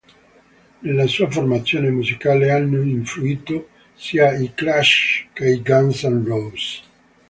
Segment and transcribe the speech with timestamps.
[0.79, 6.81] Nella sua formazione musicale hanno influito sia i Clash che i Guns N' Roses.